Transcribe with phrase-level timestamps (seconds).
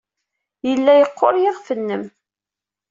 [0.67, 2.03] Yella yeqqur yiɣef-nnem.